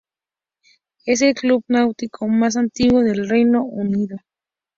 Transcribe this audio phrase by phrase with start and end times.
[1.05, 4.17] Es el club náutico más antiguo del Reino Unido.